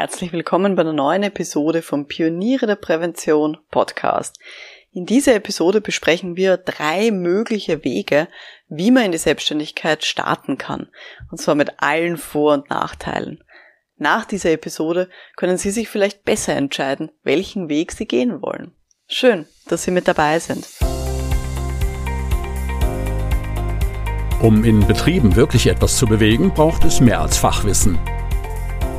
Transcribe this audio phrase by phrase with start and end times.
[0.00, 4.38] Herzlich willkommen bei einer neuen Episode vom Pioniere der Prävention Podcast.
[4.92, 8.28] In dieser Episode besprechen wir drei mögliche Wege,
[8.68, 10.86] wie man in die Selbstständigkeit starten kann.
[11.32, 13.42] Und zwar mit allen Vor- und Nachteilen.
[13.96, 18.70] Nach dieser Episode können Sie sich vielleicht besser entscheiden, welchen Weg Sie gehen wollen.
[19.08, 20.64] Schön, dass Sie mit dabei sind.
[24.40, 27.98] Um in Betrieben wirklich etwas zu bewegen, braucht es mehr als Fachwissen.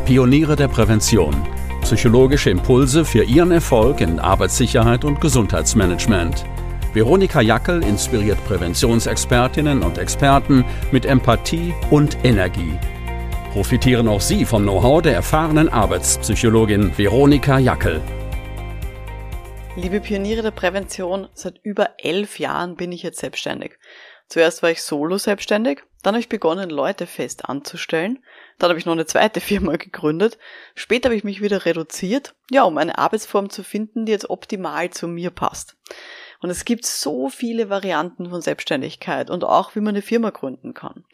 [0.10, 1.36] Pioniere der Prävention.
[1.84, 6.46] Psychologische Impulse für Ihren Erfolg in Arbeitssicherheit und Gesundheitsmanagement.
[6.94, 12.76] Veronika Jackel inspiriert Präventionsexpertinnen und Experten mit Empathie und Energie.
[13.54, 18.02] Profitieren auch Sie vom Know-how der erfahrenen Arbeitspsychologin Veronika Jackel.
[19.76, 23.78] Liebe Pioniere der Prävention, seit über elf Jahren bin ich jetzt selbstständig.
[24.28, 28.20] Zuerst war ich solo selbstständig, dann habe ich begonnen, Leute fest anzustellen,
[28.60, 30.38] dann habe ich noch eine zweite Firma gegründet,
[30.76, 34.90] später habe ich mich wieder reduziert, ja, um eine Arbeitsform zu finden, die jetzt optimal
[34.92, 35.78] zu mir passt.
[36.42, 40.74] Und es gibt so viele Varianten von Selbstständigkeit und auch, wie man eine Firma gründen
[40.74, 41.06] kann.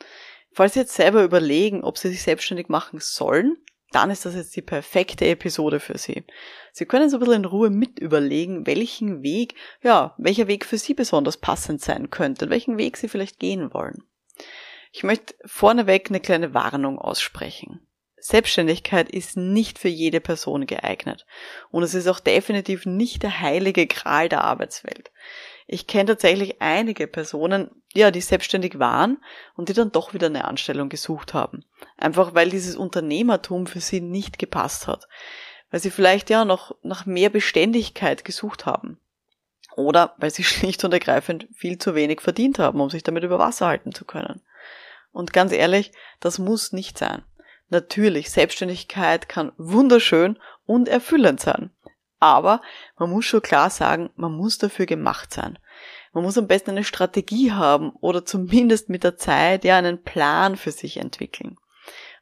[0.51, 3.57] Falls Sie jetzt selber überlegen, ob Sie sich selbstständig machen sollen,
[3.91, 6.25] dann ist das jetzt die perfekte Episode für Sie.
[6.73, 10.77] Sie können so ein bisschen in Ruhe mit überlegen, welchen Weg, ja, welcher Weg für
[10.77, 14.03] Sie besonders passend sein könnte, welchen Weg Sie vielleicht gehen wollen.
[14.97, 17.85] Ich möchte vorneweg eine kleine Warnung aussprechen.
[18.15, 21.25] Selbstständigkeit ist nicht für jede Person geeignet.
[21.69, 25.11] Und es ist auch definitiv nicht der heilige Gral der Arbeitswelt.
[25.67, 29.17] Ich kenne tatsächlich einige Personen, ja, die selbstständig waren
[29.57, 31.65] und die dann doch wieder eine Anstellung gesucht haben.
[31.97, 35.09] Einfach weil dieses Unternehmertum für sie nicht gepasst hat.
[35.71, 39.01] Weil sie vielleicht ja noch nach mehr Beständigkeit gesucht haben.
[39.75, 43.39] Oder weil sie schlicht und ergreifend viel zu wenig verdient haben, um sich damit über
[43.39, 44.41] Wasser halten zu können.
[45.15, 47.23] Und ganz ehrlich, das muss nicht sein.
[47.69, 51.71] Natürlich, Selbstständigkeit kann wunderschön und erfüllend sein.
[52.19, 52.61] Aber
[52.99, 55.57] man muss schon klar sagen, man muss dafür gemacht sein.
[56.11, 60.57] Man muss am besten eine Strategie haben oder zumindest mit der Zeit ja einen Plan
[60.57, 61.55] für sich entwickeln.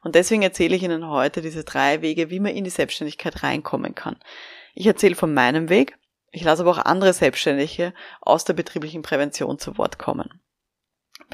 [0.04, 3.96] Und deswegen erzähle ich Ihnen heute diese drei Wege, wie man in die Selbstständigkeit reinkommen
[3.96, 4.20] kann.
[4.72, 5.98] Ich erzähle von meinem Weg,
[6.30, 10.40] ich lasse aber auch andere Selbstständige aus der betrieblichen Prävention zu Wort kommen.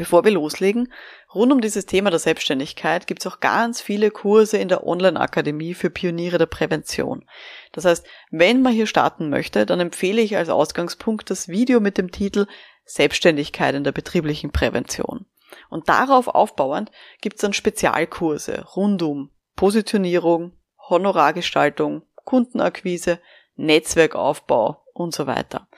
[0.00, 0.90] Bevor wir loslegen,
[1.34, 5.74] rund um dieses Thema der Selbstständigkeit gibt es auch ganz viele Kurse in der Online-Akademie
[5.74, 7.26] für Pioniere der Prävention.
[7.72, 11.98] Das heißt, wenn man hier starten möchte, dann empfehle ich als Ausgangspunkt das Video mit
[11.98, 12.46] dem Titel
[12.86, 15.26] Selbstständigkeit in der betrieblichen Prävention.
[15.68, 16.90] Und darauf aufbauend
[17.20, 20.52] gibt es dann Spezialkurse rund um Positionierung,
[20.88, 23.18] Honorargestaltung, Kundenakquise,
[23.56, 25.68] Netzwerkaufbau und so weiter.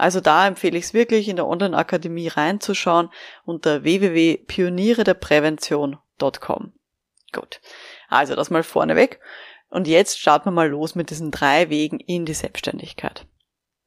[0.00, 3.10] Also da empfehle ich es wirklich, in der Online-Akademie reinzuschauen
[3.44, 6.72] unter www.pionierederprävention.com.
[7.32, 7.60] Gut.
[8.08, 9.20] Also das mal vorneweg.
[9.68, 13.26] Und jetzt starten wir mal los mit diesen drei Wegen in die Selbstständigkeit.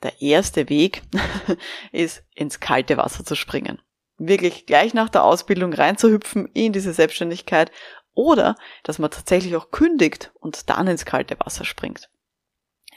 [0.04, 1.02] Der erste Weg
[1.92, 3.82] ist, ins kalte Wasser zu springen.
[4.20, 7.72] Wirklich gleich nach der Ausbildung reinzuhüpfen in diese Selbstständigkeit
[8.14, 12.12] oder dass man tatsächlich auch kündigt und dann ins kalte Wasser springt.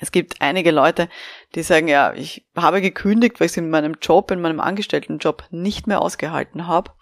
[0.00, 1.08] Es gibt einige Leute,
[1.54, 5.44] die sagen, ja, ich habe gekündigt, weil ich es in meinem Job, in meinem Angestelltenjob
[5.50, 6.92] nicht mehr ausgehalten habe.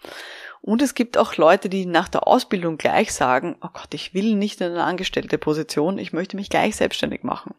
[0.61, 4.35] Und es gibt auch Leute, die nach der Ausbildung gleich sagen, oh Gott, ich will
[4.35, 7.53] nicht in eine angestellte Position, ich möchte mich gleich selbstständig machen.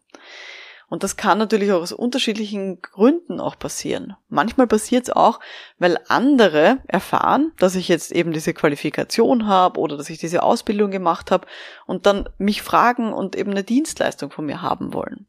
[0.89, 4.15] Und das kann natürlich auch aus unterschiedlichen Gründen auch passieren.
[4.29, 5.41] Manchmal passiert es auch,
[5.79, 10.93] weil andere erfahren, dass ich jetzt eben diese Qualifikation habe oder dass ich diese Ausbildung
[10.93, 11.49] gemacht habe
[11.87, 15.27] und dann mich fragen und eben eine Dienstleistung von mir haben wollen.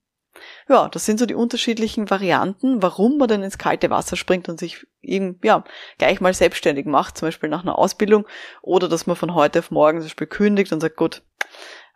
[0.70, 4.60] Ja, das sind so die unterschiedlichen Varianten, warum man denn ins kalte Wasser springt und
[4.60, 5.64] sich eben, ja,
[5.98, 8.28] gleich mal selbstständig macht, zum Beispiel nach einer Ausbildung,
[8.62, 11.24] oder dass man von heute auf morgen zum Beispiel kündigt und sagt, gut,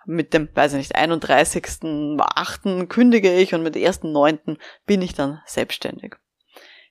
[0.06, 2.88] mit dem, weiß ich nicht, 31.8.
[2.88, 4.58] kündige ich und mit dem 1.9.
[4.86, 6.16] bin ich dann selbstständig.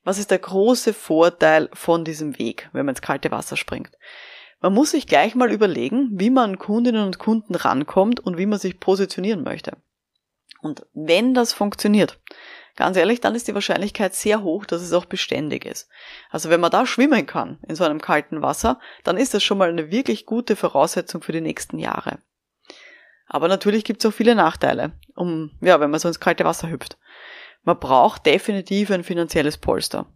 [0.05, 3.91] Was ist der große Vorteil von diesem Weg, wenn man ins kalte Wasser springt?
[4.61, 8.47] Man muss sich gleich mal überlegen, wie man an Kundinnen und Kunden rankommt und wie
[8.47, 9.77] man sich positionieren möchte.
[10.61, 12.21] Und wenn das funktioniert,
[12.77, 15.89] ganz ehrlich, dann ist die Wahrscheinlichkeit sehr hoch, dass es auch beständig ist.
[16.31, 19.59] Also wenn man da schwimmen kann in so einem kalten Wasser, dann ist das schon
[19.59, 22.19] mal eine wirklich gute Voraussetzung für die nächsten Jahre.
[23.33, 26.69] Aber natürlich gibt es auch viele Nachteile, um, ja, wenn man so ins kalte Wasser
[26.69, 26.99] hüpft.
[27.63, 30.07] Man braucht definitiv ein finanzielles Polster.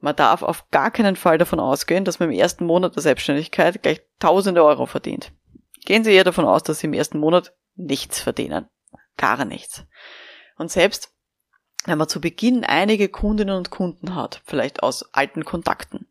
[0.00, 3.80] Man darf auf gar keinen Fall davon ausgehen, dass man im ersten Monat der Selbstständigkeit
[3.82, 5.30] gleich tausende Euro verdient.
[5.84, 8.68] Gehen Sie eher davon aus, dass Sie im ersten Monat nichts verdienen.
[9.16, 9.84] Gar nichts.
[10.58, 11.14] Und selbst
[11.84, 16.08] wenn man zu Beginn einige Kundinnen und Kunden hat, vielleicht aus alten Kontakten,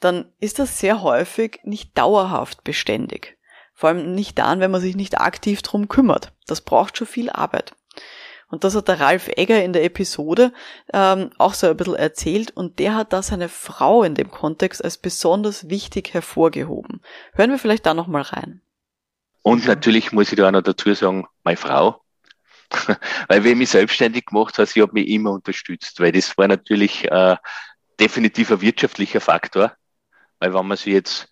[0.00, 3.38] dann ist das sehr häufig nicht dauerhaft beständig.
[3.82, 6.30] Vor allem nicht dann, wenn man sich nicht aktiv drum kümmert.
[6.46, 7.74] Das braucht schon viel Arbeit.
[8.46, 10.52] Und das hat der Ralf Egger in der Episode
[10.92, 14.84] ähm, auch so ein bisschen erzählt und der hat da seine Frau in dem Kontext
[14.84, 17.00] als besonders wichtig hervorgehoben.
[17.34, 18.60] Hören wir vielleicht da nochmal rein.
[19.42, 22.04] Und natürlich muss ich da auch noch dazu sagen, meine Frau.
[23.26, 26.46] weil wenn ich mich selbstständig gemacht habe, sie hat mich immer unterstützt, weil das war
[26.46, 27.34] natürlich äh,
[27.98, 29.72] definitiv ein wirtschaftlicher Faktor.
[30.38, 31.31] Weil wenn man sich jetzt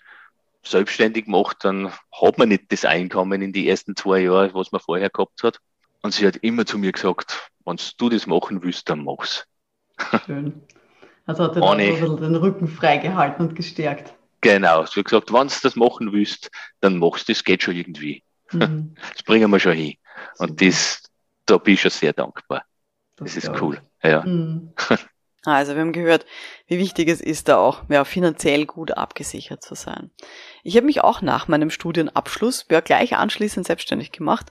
[0.62, 4.80] selbstständig macht, dann hat man nicht das Einkommen in die ersten zwei Jahre, was man
[4.80, 5.58] vorher gehabt hat.
[6.02, 9.46] Und sie hat immer zu mir gesagt, wenn du das machen willst, dann mach's.
[10.26, 10.62] Schön.
[11.26, 14.14] Also hat er da den Rücken freigehalten und gestärkt.
[14.40, 17.76] Genau, sie hat gesagt, wenn du das machen willst, dann machst du das, geht schon
[17.76, 18.24] irgendwie.
[18.52, 18.94] Mhm.
[19.12, 19.94] Das bringen wir schon hin.
[20.38, 21.02] Und das,
[21.46, 22.64] da bin ich schon sehr dankbar.
[23.16, 23.80] Das, das ist cool.
[24.02, 24.24] Ja.
[24.24, 24.72] Mhm.
[25.44, 26.26] Also wir haben gehört,
[26.66, 30.10] wie wichtig es ist, da auch ja, finanziell gut abgesichert zu sein.
[30.62, 34.50] Ich habe mich auch nach meinem Studienabschluss ja, gleich anschließend selbstständig gemacht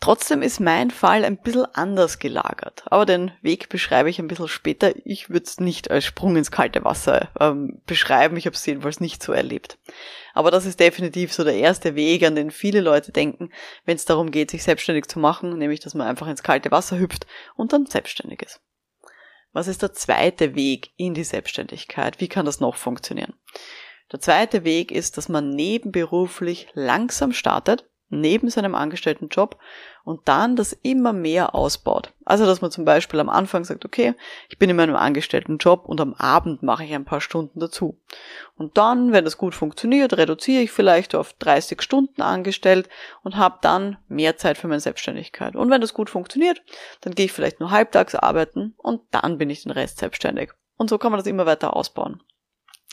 [0.00, 2.84] Trotzdem ist mein Fall ein bisschen anders gelagert.
[2.86, 4.94] Aber den Weg beschreibe ich ein bisschen später.
[5.04, 8.38] Ich würde es nicht als Sprung ins kalte Wasser ähm, beschreiben.
[8.38, 9.78] Ich habe es jedenfalls nicht so erlebt.
[10.32, 13.50] Aber das ist definitiv so der erste Weg, an den viele Leute denken,
[13.84, 16.98] wenn es darum geht, sich selbstständig zu machen, nämlich dass man einfach ins kalte Wasser
[16.98, 18.62] hüpft und dann selbstständig ist.
[19.52, 22.20] Was ist der zweite Weg in die Selbstständigkeit?
[22.20, 23.34] Wie kann das noch funktionieren?
[24.12, 29.58] Der zweite Weg ist, dass man nebenberuflich langsam startet neben seinem angestellten Job
[30.04, 32.12] und dann das immer mehr ausbaut.
[32.24, 34.14] Also, dass man zum Beispiel am Anfang sagt, okay,
[34.48, 37.98] ich bin in meinem angestellten Job und am Abend mache ich ein paar Stunden dazu.
[38.56, 42.88] Und dann, wenn das gut funktioniert, reduziere ich vielleicht auf 30 Stunden angestellt
[43.22, 45.56] und habe dann mehr Zeit für meine Selbstständigkeit.
[45.56, 46.62] Und wenn das gut funktioniert,
[47.00, 50.50] dann gehe ich vielleicht nur halbtags arbeiten und dann bin ich den Rest selbstständig.
[50.76, 52.22] Und so kann man das immer weiter ausbauen.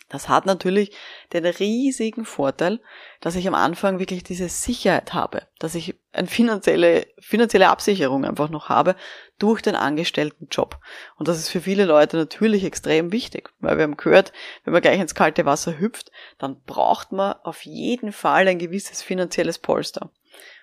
[0.10, 0.96] Das hat natürlich
[1.34, 2.80] den riesigen Vorteil,
[3.20, 8.50] dass ich am Anfang wirklich diese Sicherheit habe, dass ich eine finanzielle, finanzielle Absicherung einfach
[8.50, 8.96] noch habe
[9.38, 10.80] durch den angestellten Job.
[11.18, 14.32] Und das ist für viele Leute natürlich extrem wichtig, weil wir haben gehört,
[14.64, 19.02] wenn man gleich ins kalte Wasser hüpft, dann braucht man auf jeden Fall ein gewisses
[19.02, 20.10] finanzielles Polster.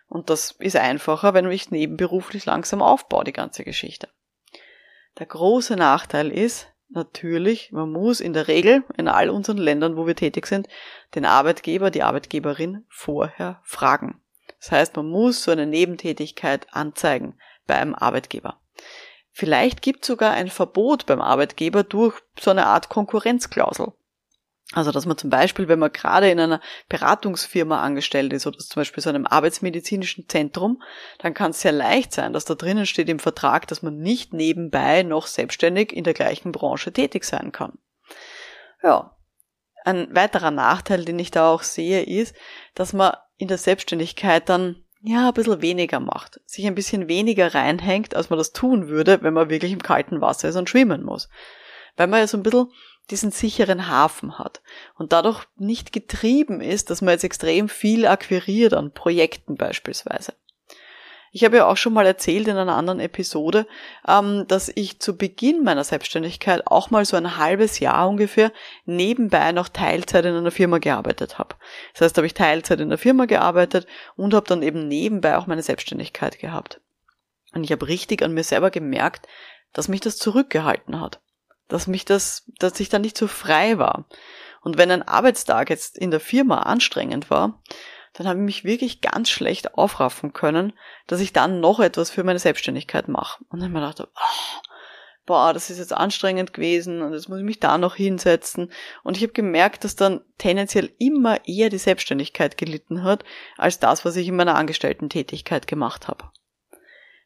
[0.09, 4.09] Und das ist einfacher, wenn ich nebenberuflich langsam aufbaue, die ganze Geschichte.
[5.19, 10.07] Der große Nachteil ist, natürlich, man muss in der Regel in all unseren Ländern, wo
[10.07, 10.69] wir tätig sind,
[11.15, 14.21] den Arbeitgeber, die Arbeitgeberin vorher fragen.
[14.61, 18.61] Das heißt, man muss so eine Nebentätigkeit anzeigen beim Arbeitgeber.
[19.31, 23.93] Vielleicht gibt es sogar ein Verbot beim Arbeitgeber durch so eine Art Konkurrenzklausel.
[24.75, 28.81] Also, dass man zum Beispiel, wenn man gerade in einer Beratungsfirma angestellt ist oder zum
[28.81, 30.83] Beispiel so einem arbeitsmedizinischen Zentrum,
[31.19, 34.33] dann kann es sehr leicht sein, dass da drinnen steht im Vertrag, dass man nicht
[34.33, 37.79] nebenbei noch selbstständig in der gleichen Branche tätig sein kann.
[38.83, 39.17] Ja.
[39.85, 42.35] Ein weiterer Nachteil, den ich da auch sehe, ist,
[42.75, 47.55] dass man in der Selbstständigkeit dann ja, ein bisschen weniger macht, sich ein bisschen weniger
[47.55, 51.05] reinhängt, als man das tun würde, wenn man wirklich im kalten Wasser ist und schwimmen
[51.05, 51.29] muss.
[51.97, 52.69] Weil man ja so ein bisschen
[53.11, 54.63] diesen sicheren Hafen hat
[54.97, 60.33] und dadurch nicht getrieben ist, dass man jetzt extrem viel akquiriert an Projekten beispielsweise.
[61.37, 63.67] Ich habe ja auch schon mal erzählt in einer anderen Episode,
[64.07, 68.53] ähm, dass ich zu Beginn meiner Selbstständigkeit auch mal so ein halbes Jahr ungefähr
[68.85, 71.57] nebenbei noch Teilzeit in einer Firma gearbeitet habe.
[71.93, 75.49] Das heißt, habe ich Teilzeit in der Firma gearbeitet und habe dann eben nebenbei auch
[75.49, 76.81] meine Selbstständigkeit gehabt.
[77.53, 79.27] Und ich habe richtig an mir selber gemerkt,
[79.73, 81.21] dass mich das zurückgehalten hat
[81.69, 84.07] dass mich das, dass ich da nicht so frei war.
[84.63, 87.63] Und wenn ein Arbeitstag jetzt in der Firma anstrengend war,
[88.15, 90.73] dann habe ich mich wirklich ganz schlecht aufraffen können,
[91.07, 93.45] dass ich dann noch etwas für meine Selbstständigkeit mache.
[93.49, 94.61] Und dann habe ich mir gedacht, oh,
[95.27, 98.71] boah, das ist jetzt anstrengend gewesen und jetzt muss ich mich da noch hinsetzen.
[99.03, 103.25] Und ich habe gemerkt, dass dann tendenziell immer eher die Selbstständigkeit gelitten hat,
[103.57, 106.31] als das, was ich in meiner Angestellten-Tätigkeit gemacht habe.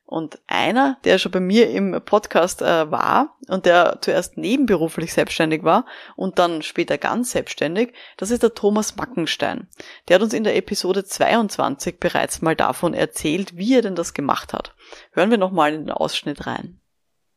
[0.09, 5.65] Und einer, der schon bei mir im Podcast äh, war und der zuerst nebenberuflich selbstständig
[5.65, 5.85] war
[6.17, 9.69] und dann später ganz selbstständig, das ist der Thomas Mackenstein.
[10.09, 14.15] Der hat uns in der Episode 22 bereits mal davon erzählt, wie er denn das
[14.15, 14.75] gemacht hat.
[15.13, 16.81] Hören wir nochmal in den Ausschnitt rein.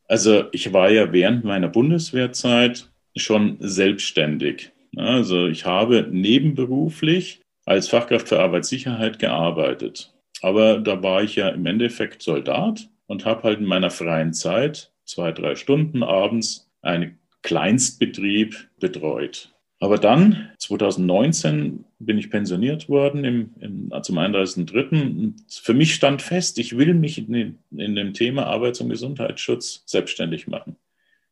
[0.08, 4.72] Also ich war ja während meiner Bundeswehrzeit schon selbstständig.
[4.96, 10.11] Also ich habe nebenberuflich als Fachkraft für Arbeitssicherheit gearbeitet.
[10.42, 14.92] Aber da war ich ja im Endeffekt Soldat und habe halt in meiner freien Zeit
[15.04, 19.52] zwei, drei Stunden abends einen Kleinstbetrieb betreut.
[19.78, 25.34] Aber dann, 2019, bin ich pensioniert worden im, im, zum 31.03.
[25.60, 30.46] Für mich stand fest, ich will mich in, in dem Thema Arbeits- und Gesundheitsschutz selbstständig
[30.46, 30.76] machen.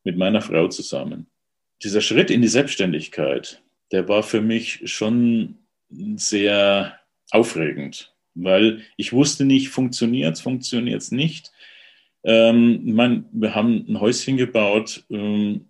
[0.02, 1.26] Mit meiner Frau zusammen.
[1.82, 3.62] Dieser Schritt in die Selbstständigkeit,
[3.92, 5.58] der war für mich schon
[6.16, 6.98] sehr
[7.30, 11.52] aufregend, weil ich wusste nicht, funktioniert es, funktioniert es nicht.
[12.22, 15.66] Ähm, man, wir haben ein Häuschen gebaut, ähm,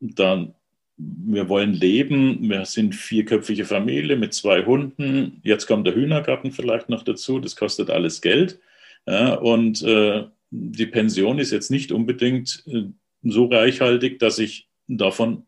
[0.00, 0.54] da
[0.96, 6.88] wir wollen leben, wir sind vierköpfige Familie mit zwei Hunden, jetzt kommt der Hühnergarten vielleicht
[6.88, 8.60] noch dazu, das kostet alles Geld.
[9.06, 12.84] Ja, und äh, die Pension ist jetzt nicht unbedingt äh,
[13.22, 15.46] so reichhaltig, dass ich davon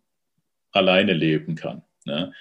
[0.73, 1.83] alleine leben kann.
[2.05, 2.33] Ja.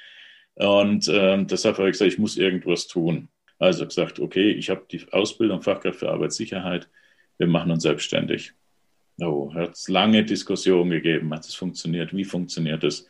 [0.55, 3.29] Und äh, deshalb habe ich gesagt, ich muss irgendwas tun.
[3.57, 6.89] Also gesagt, okay, ich habe die Ausbildung Fachkraft für Arbeitssicherheit,
[7.37, 8.53] wir machen uns selbstständig.
[9.21, 13.07] Oh, hat es lange Diskussionen gegeben, hat es funktioniert, wie funktioniert es,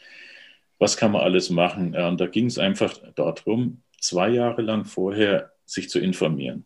[0.78, 1.96] was kann man alles machen.
[1.96, 6.66] Und da ging es einfach darum, zwei Jahre lang vorher sich zu informieren.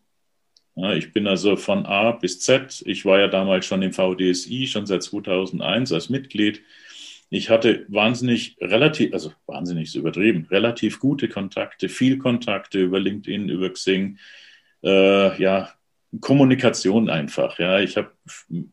[0.94, 4.86] Ich bin also von A bis Z, ich war ja damals schon im VDSI, schon
[4.86, 6.62] seit 2001 als Mitglied.
[7.30, 13.48] Ich hatte wahnsinnig, relativ, also wahnsinnig ist übertrieben, relativ gute Kontakte, viel Kontakte über LinkedIn,
[13.48, 14.18] über Xing.
[14.82, 15.70] Äh, ja,
[16.20, 17.58] Kommunikation einfach.
[17.60, 18.10] Ja, ich habe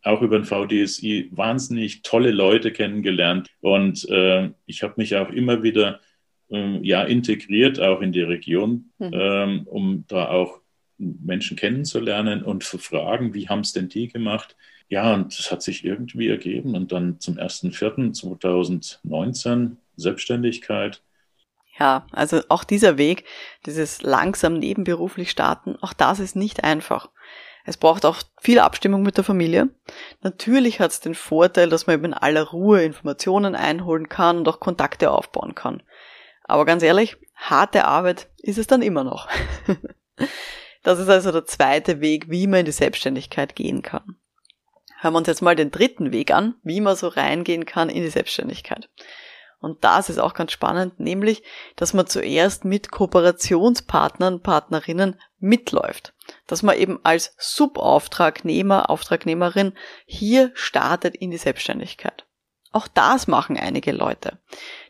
[0.01, 5.61] auch über den VDSI wahnsinnig tolle Leute kennengelernt und äh, ich habe mich auch immer
[5.61, 5.99] wieder
[6.49, 9.11] äh, ja integriert auch in die Region, mhm.
[9.13, 10.61] ähm, um da auch
[10.97, 14.55] Menschen kennenzulernen und zu fragen, wie haben es denn die gemacht?
[14.89, 21.01] Ja, und das hat sich irgendwie ergeben und dann zum 1.4.2019 Selbstständigkeit
[21.79, 23.23] ja, also auch dieser Weg,
[23.65, 27.09] dieses langsam nebenberuflich starten, auch das ist nicht einfach.
[27.65, 29.69] Es braucht auch viel Abstimmung mit der Familie.
[30.21, 34.47] Natürlich hat es den Vorteil, dass man eben in aller Ruhe Informationen einholen kann und
[34.47, 35.83] auch Kontakte aufbauen kann.
[36.45, 39.27] Aber ganz ehrlich, harte Arbeit ist es dann immer noch.
[40.83, 44.15] das ist also der zweite Weg, wie man in die Selbstständigkeit gehen kann.
[44.99, 48.01] Hören wir uns jetzt mal den dritten Weg an, wie man so reingehen kann in
[48.01, 48.89] die Selbstständigkeit.
[49.59, 51.43] Und das ist auch ganz spannend, nämlich,
[51.75, 56.13] dass man zuerst mit Kooperationspartnern, Partnerinnen mitläuft.
[56.45, 59.73] Dass man eben als Subauftragnehmer, Auftragnehmerin
[60.05, 62.25] hier startet in die Selbstständigkeit.
[62.71, 64.39] Auch das machen einige Leute.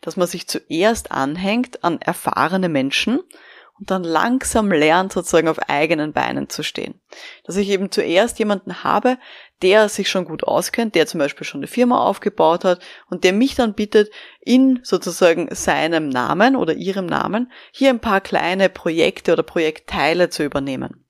[0.02, 3.22] Dass man sich zuerst anhängt an erfahrene Menschen
[3.80, 7.00] und dann langsam lernt, sozusagen auf eigenen Beinen zu stehen.
[7.44, 9.18] Dass ich eben zuerst jemanden habe,
[9.62, 13.34] der sich schon gut auskennt, der zum Beispiel schon eine Firma aufgebaut hat und der
[13.34, 19.34] mich dann bittet, in sozusagen seinem Namen oder ihrem Namen hier ein paar kleine Projekte
[19.34, 21.04] oder Projektteile zu übernehmen.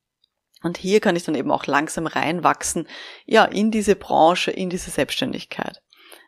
[0.64, 2.88] Und hier kann ich dann eben auch langsam reinwachsen,
[3.26, 5.82] ja, in diese Branche, in diese Selbstständigkeit.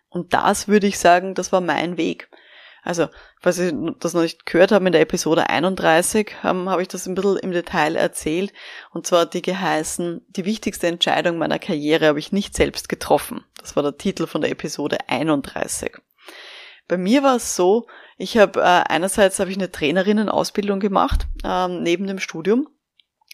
[0.08, 2.30] Und das würde ich sagen, das war mein Weg.
[2.84, 3.08] Also,
[3.40, 7.08] falls Sie das noch nicht gehört haben, in der Episode 31 ähm, habe ich das
[7.08, 8.54] ein bisschen im Detail erzählt.
[8.92, 13.44] Und zwar die geheißen, die wichtigste Entscheidung meiner Karriere habe ich nicht selbst getroffen.
[13.60, 15.98] Das war der Titel von der Episode 31.
[16.88, 21.84] Bei mir war es so, ich habe äh, einerseits habe ich eine Trainerinnenausbildung gemacht, ähm,
[21.84, 22.68] neben dem Studium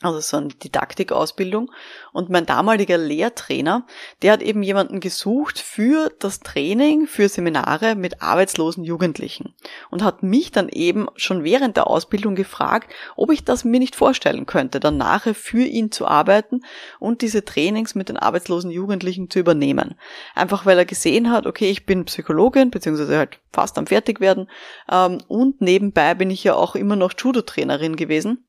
[0.01, 1.71] also so eine Didaktikausbildung.
[2.11, 3.85] Und mein damaliger Lehrtrainer,
[4.21, 9.55] der hat eben jemanden gesucht für das Training, für Seminare mit arbeitslosen Jugendlichen
[9.89, 13.95] und hat mich dann eben schon während der Ausbildung gefragt, ob ich das mir nicht
[13.95, 16.61] vorstellen könnte, dann nachher für ihn zu arbeiten
[16.99, 19.95] und diese Trainings mit den arbeitslosen Jugendlichen zu übernehmen.
[20.35, 24.49] Einfach weil er gesehen hat, okay, ich bin Psychologin, beziehungsweise halt fast am Fertigwerden
[24.91, 28.45] ähm, und nebenbei bin ich ja auch immer noch Judo-Trainerin gewesen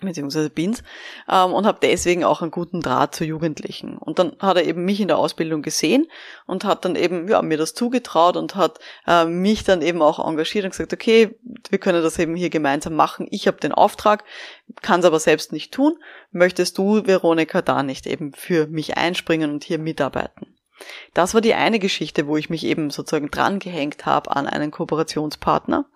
[0.00, 0.82] beziehungsweise bin's,
[1.30, 3.96] ähm, und habe deswegen auch einen guten Draht zu Jugendlichen.
[3.98, 6.06] Und dann hat er eben mich in der Ausbildung gesehen
[6.46, 10.24] und hat dann eben ja, mir das zugetraut und hat äh, mich dann eben auch
[10.24, 11.38] engagiert und gesagt, okay,
[11.68, 13.26] wir können das eben hier gemeinsam machen.
[13.30, 14.24] Ich habe den Auftrag,
[14.82, 15.98] kann es aber selbst nicht tun.
[16.32, 20.54] Möchtest du, Veronika, da nicht eben für mich einspringen und hier mitarbeiten?
[21.14, 24.70] Das war die eine Geschichte, wo ich mich eben sozusagen dran gehängt habe an einen
[24.70, 25.86] Kooperationspartner.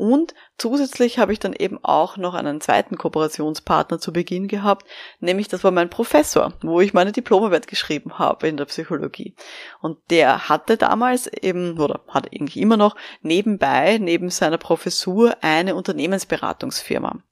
[0.00, 4.88] Und zusätzlich habe ich dann eben auch noch einen zweiten Kooperationspartner zu Beginn gehabt,
[5.18, 9.34] nämlich das war mein Professor, wo ich meine Diplomarbeit geschrieben habe in der Psychologie.
[9.82, 15.74] Und der hatte damals eben, oder hat eigentlich immer noch, nebenbei, neben seiner Professur, eine
[15.74, 17.22] Unternehmensberatungsfirma.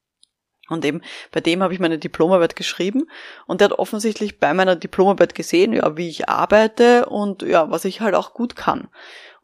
[0.68, 1.00] Und eben
[1.32, 3.08] bei dem habe ich meine Diplomarbeit geschrieben
[3.46, 7.86] und der hat offensichtlich bei meiner Diplomarbeit gesehen, ja, wie ich arbeite und ja, was
[7.86, 8.88] ich halt auch gut kann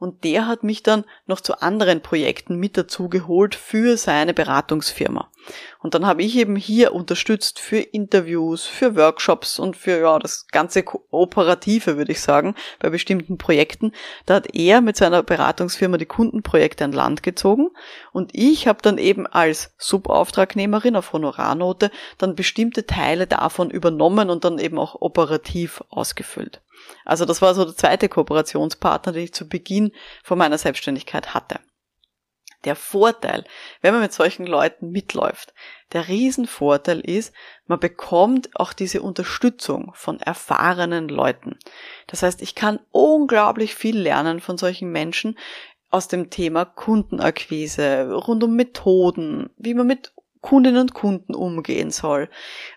[0.04, 5.30] und der hat mich dann noch zu anderen Projekten mit dazu geholt für seine Beratungsfirma.
[5.78, 10.46] Und dann habe ich eben hier unterstützt für Interviews, für Workshops und für ja das
[10.48, 13.92] ganze Operative, würde ich sagen, bei bestimmten Projekten.
[14.26, 17.70] Da hat er mit seiner Beratungsfirma die Kundenprojekte an Land gezogen
[18.12, 24.44] und ich habe dann eben als Subauftragnehmerin auf Honorarnote dann bestimmte Teile davon übernommen und
[24.44, 26.60] dann eben auch operativ ausgefüllt.
[27.04, 31.60] Also das war so der zweite Kooperationspartner, den ich zu Beginn von meiner Selbstständigkeit hatte.
[32.64, 33.44] Der Vorteil,
[33.82, 35.52] wenn man mit solchen Leuten mitläuft,
[35.92, 37.34] der Riesenvorteil ist,
[37.66, 41.58] man bekommt auch diese Unterstützung von erfahrenen Leuten.
[42.06, 45.38] Das heißt, ich kann unglaublich viel lernen von solchen Menschen
[45.90, 52.28] aus dem Thema Kundenakquise, rund um Methoden, wie man mit Kundinnen und Kunden umgehen soll.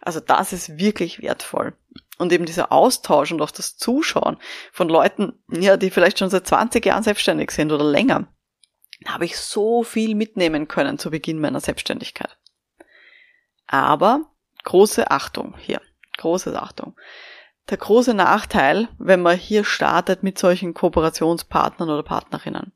[0.01, 1.73] Also das ist wirklich wertvoll.
[2.17, 4.37] Und eben dieser Austausch und auch das Zuschauen
[4.71, 8.27] von Leuten, ja, die vielleicht schon seit 20 Jahren selbstständig sind oder länger,
[9.05, 12.37] habe ich so viel mitnehmen können zu Beginn meiner Selbstständigkeit.
[13.67, 14.31] Aber
[14.63, 15.81] große Achtung hier,
[16.17, 16.95] große Achtung.
[17.69, 22.71] Der große Nachteil, wenn man hier startet mit solchen Kooperationspartnern oder Partnerinnen.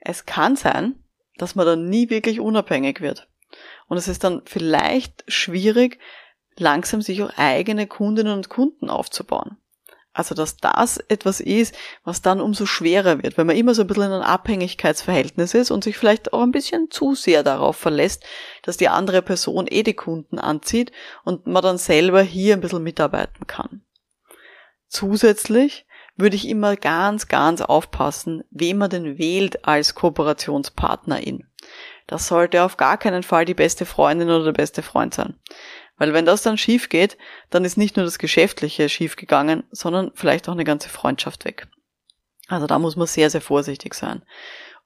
[0.00, 1.04] Es kann sein,
[1.36, 3.28] dass man dann nie wirklich unabhängig wird.
[3.86, 5.98] Und es ist dann vielleicht schwierig,
[6.58, 9.56] langsam sich auch eigene Kundinnen und Kunden aufzubauen.
[10.16, 13.88] Also, dass das etwas ist, was dann umso schwerer wird, wenn man immer so ein
[13.88, 18.22] bisschen in einem Abhängigkeitsverhältnis ist und sich vielleicht auch ein bisschen zu sehr darauf verlässt,
[18.62, 20.92] dass die andere Person eh die Kunden anzieht
[21.24, 23.82] und man dann selber hier ein bisschen mitarbeiten kann.
[24.86, 25.84] Zusätzlich
[26.16, 31.48] würde ich immer ganz, ganz aufpassen, wem man denn wählt als Kooperationspartnerin.
[32.06, 35.34] Das sollte auf gar keinen Fall die beste Freundin oder der beste Freund sein.
[35.96, 37.16] Weil wenn das dann schief geht,
[37.50, 41.68] dann ist nicht nur das Geschäftliche schief gegangen, sondern vielleicht auch eine ganze Freundschaft weg.
[42.48, 44.22] Also da muss man sehr, sehr vorsichtig sein.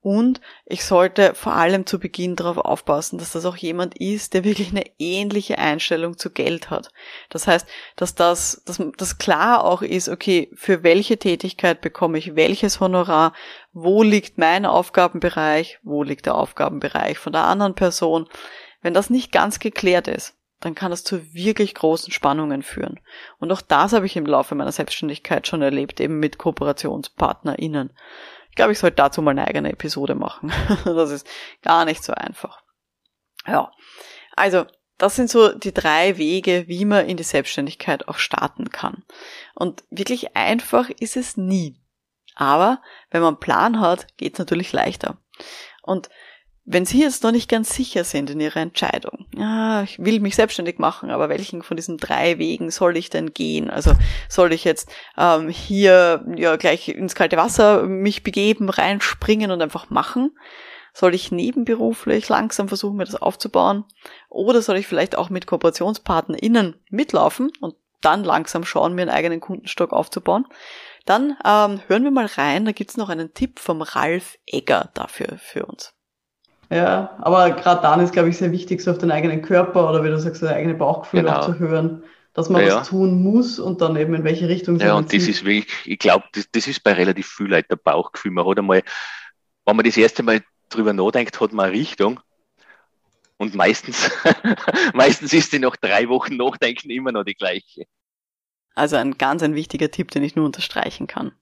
[0.01, 4.45] Und ich sollte vor allem zu Beginn darauf aufpassen, dass das auch jemand ist, der
[4.45, 6.93] wirklich eine ähnliche Einstellung zu Geld hat.
[7.31, 12.37] Das heißt, dass das, dass das klar auch ist, okay, für welche Tätigkeit bekomme ich
[12.37, 13.33] welches Honorar,
[13.73, 18.29] wo liegt mein Aufgabenbereich, wo liegt der Aufgabenbereich von der anderen Person.
[18.81, 23.01] Wenn das nicht ganz geklärt ist, dann kann das zu wirklich großen Spannungen führen.
[23.39, 27.93] Und auch das habe ich im Laufe meiner Selbstständigkeit schon erlebt, eben mit KooperationspartnerInnen.
[28.51, 30.53] Ich glaube, ich sollte dazu mal eine eigene Episode machen.
[30.85, 31.29] das ist
[31.63, 32.63] gar nicht so einfach.
[33.47, 33.71] Ja.
[34.35, 34.67] Also,
[34.99, 39.05] das sind so die drei Wege, wie man in die Selbstständigkeit auch starten kann.
[39.55, 41.81] Und wirklich einfach ist es nie.
[42.35, 45.19] Aber wenn man einen Plan hat, geht es natürlich leichter.
[45.83, 46.09] Und
[46.71, 50.37] wenn Sie jetzt noch nicht ganz sicher sind in Ihrer Entscheidung, ja, ich will mich
[50.37, 53.71] selbstständig machen, aber welchen von diesen drei Wegen soll ich denn gehen?
[53.71, 53.95] Also
[54.29, 59.89] soll ich jetzt ähm, hier ja gleich ins kalte Wasser mich begeben, reinspringen und einfach
[59.89, 60.37] machen?
[60.93, 63.85] Soll ich nebenberuflich langsam versuchen, mir das aufzubauen?
[64.29, 69.41] Oder soll ich vielleicht auch mit KooperationspartnerInnen mitlaufen und dann langsam schauen, mir einen eigenen
[69.41, 70.45] Kundenstock aufzubauen?
[71.07, 75.39] Dann ähm, hören wir mal rein, da gibt's noch einen Tipp vom Ralf Egger dafür
[75.39, 75.95] für uns.
[76.71, 80.05] Ja, aber gerade dann ist, glaube ich, sehr wichtig, so auf den eigenen Körper oder
[80.05, 81.39] wie du sagst, das eigene Bauchgefühl genau.
[81.39, 82.03] auch zu hören,
[82.35, 84.79] dass man ja, was tun muss und dann eben in welche Richtung.
[84.79, 87.77] Ja, und das ist wirklich, ich glaube, das, das ist bei relativ viel Leuten der
[87.77, 88.33] Bauchgefühl.
[88.33, 88.83] Man hat einmal,
[89.65, 92.21] wenn man das erste Mal drüber nachdenkt, hat man eine Richtung.
[93.39, 94.11] Und meistens,
[94.95, 97.87] meistens ist die nach drei Wochen Nachdenken immer noch die gleiche.
[98.75, 101.33] Also ein ganz ein wichtiger Tipp, den ich nur unterstreichen kann.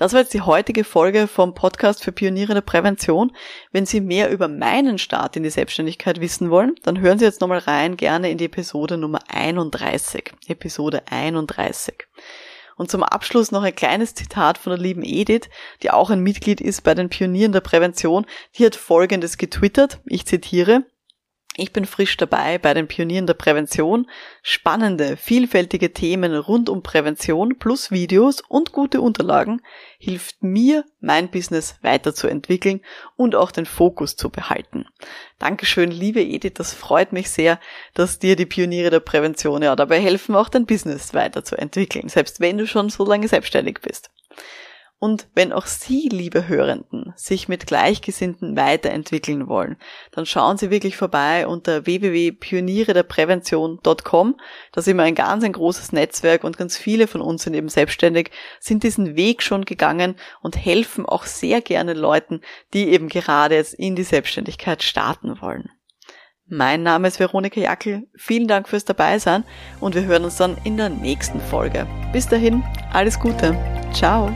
[0.00, 3.36] Das war jetzt die heutige Folge vom Podcast für Pioniere der Prävention.
[3.70, 7.42] Wenn Sie mehr über meinen Start in die Selbstständigkeit wissen wollen, dann hören Sie jetzt
[7.42, 10.32] nochmal rein, gerne in die Episode Nummer 31.
[10.48, 12.06] Episode 31.
[12.78, 15.50] Und zum Abschluss noch ein kleines Zitat von der lieben Edith,
[15.82, 18.24] die auch ein Mitglied ist bei den Pionieren der Prävention.
[18.56, 20.86] Die hat Folgendes getwittert, ich zitiere,
[21.60, 24.10] ich bin frisch dabei bei den Pionieren der Prävention.
[24.42, 29.62] Spannende, vielfältige Themen rund um Prävention plus Videos und gute Unterlagen
[29.98, 32.80] hilft mir, mein Business weiterzuentwickeln
[33.16, 34.86] und auch den Fokus zu behalten.
[35.38, 37.60] Dankeschön, liebe Edith, das freut mich sehr,
[37.94, 42.58] dass dir die Pioniere der Prävention ja dabei helfen, auch dein Business weiterzuentwickeln, selbst wenn
[42.58, 44.10] du schon so lange selbstständig bist.
[45.00, 49.78] Und wenn auch Sie, liebe Hörenden, sich mit Gleichgesinnten weiterentwickeln wollen,
[50.12, 54.36] dann schauen Sie wirklich vorbei unter www.pionierederprävention.com.
[54.72, 57.70] Da sind wir ein ganz ein großes Netzwerk und ganz viele von uns sind eben
[57.70, 62.42] selbstständig, sind diesen Weg schon gegangen und helfen auch sehr gerne Leuten,
[62.74, 65.70] die eben gerade jetzt in die Selbstständigkeit starten wollen.
[66.46, 68.06] Mein Name ist Veronika Jackel.
[68.16, 69.44] Vielen Dank fürs Dabeisein
[69.80, 71.86] und wir hören uns dann in der nächsten Folge.
[72.12, 73.56] Bis dahin, alles Gute.
[73.94, 74.30] Ciao.